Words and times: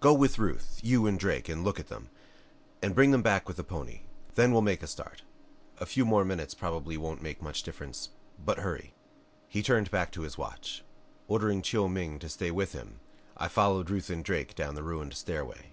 "Go 0.00 0.12
with 0.14 0.40
Ruth, 0.40 0.80
you 0.82 1.06
and 1.06 1.16
Drake, 1.16 1.48
and 1.48 1.62
look 1.62 1.78
at 1.78 1.86
them. 1.86 2.10
And 2.82 2.92
bring 2.92 3.12
them 3.12 3.22
back 3.22 3.46
with 3.46 3.56
the 3.56 3.62
pony. 3.62 4.00
Then 4.34 4.50
we'll 4.50 4.60
make 4.60 4.82
a 4.82 4.86
start. 4.88 5.22
A 5.78 5.86
few 5.86 6.04
minutes 6.04 6.54
more 6.56 6.58
probably 6.58 6.96
won't 6.96 7.22
make 7.22 7.40
much 7.40 7.62
difference 7.62 8.08
but 8.36 8.58
hurry." 8.58 8.94
He 9.46 9.62
turned 9.62 9.92
back 9.92 10.10
to 10.10 10.22
his 10.22 10.36
watch. 10.36 10.82
Ordering 11.28 11.62
Chiu 11.62 11.88
Ming 11.88 12.18
to 12.18 12.28
stay 12.28 12.50
with 12.50 12.72
him 12.72 12.98
I 13.36 13.46
followed 13.46 13.88
Ruth 13.88 14.10
and 14.10 14.24
Drake 14.24 14.56
down 14.56 14.74
the 14.74 14.82
ruined 14.82 15.14
stairway. 15.14 15.72